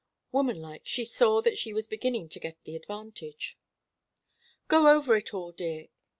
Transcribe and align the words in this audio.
Woman 0.31 0.59
like, 0.59 0.81
she 0.83 1.05
saw 1.05 1.43
that 1.43 1.59
she 1.59 1.73
was 1.75 1.85
beginning 1.85 2.27
to 2.29 2.39
get 2.39 2.63
the 2.63 2.75
advantage. 2.75 3.55
"Go 4.67 4.87
over 4.91 5.15
it 5.15 5.31
all, 5.31 5.51
dear. 5.51 5.89